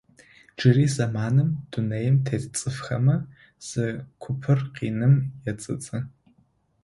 Джырэ 0.57 0.85
зэманым, 0.95 1.49
дунаим 1.71 2.15
тет 2.25 2.43
цӏыфхэмэ, 2.57 3.15
зы 3.67 3.85
купыр 4.21 4.59
къиным 4.75 5.13
ецӏыцӏы. 5.49 5.97